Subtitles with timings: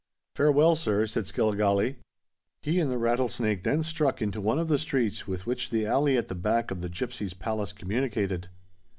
[0.33, 1.97] "Farewell, sir," said Skilligalee.
[2.63, 6.17] He and the Rattlesnake then struck into one of the streets with which the alley
[6.17, 8.49] at the back of the gipsies' palace communicated.